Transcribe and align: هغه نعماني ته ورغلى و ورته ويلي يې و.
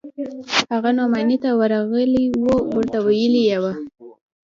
هغه 0.71 0.89
نعماني 0.97 1.37
ته 1.43 1.49
ورغلى 1.59 2.23
و 2.45 2.47
ورته 2.75 2.97
ويلي 3.05 3.41
يې 3.49 3.57
و. 3.63 3.65